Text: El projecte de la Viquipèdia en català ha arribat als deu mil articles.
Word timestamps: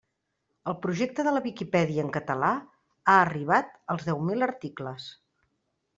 El 0.71 0.75
projecte 0.85 1.25
de 1.27 1.33
la 1.35 1.43
Viquipèdia 1.47 2.05
en 2.05 2.09
català 2.17 2.51
ha 3.15 3.19
arribat 3.27 3.77
als 3.97 4.09
deu 4.11 4.25
mil 4.31 4.51
articles. 4.51 5.07